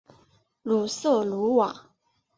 [0.63, 1.91] 鲁瑟卢瓦。